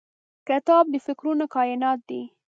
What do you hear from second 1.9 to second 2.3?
دی.